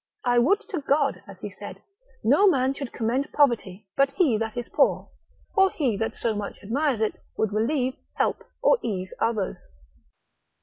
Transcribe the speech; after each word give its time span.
I 0.25 0.39
would 0.39 0.61
to 0.69 0.81
God 0.81 1.21
(as 1.27 1.39
he 1.41 1.51
said) 1.51 1.83
No 2.23 2.47
man 2.47 2.73
should 2.73 2.91
commend 2.91 3.31
poverty, 3.33 3.85
but 3.95 4.09
he 4.15 4.35
that 4.39 4.57
is 4.57 4.67
poor, 4.67 5.11
or 5.55 5.69
he 5.69 5.95
that 5.97 6.15
so 6.15 6.33
much 6.33 6.57
admires 6.63 7.01
it, 7.01 7.21
would 7.37 7.53
relieve, 7.53 7.93
help, 8.15 8.43
or 8.63 8.79
ease 8.81 9.13
others. 9.19 9.69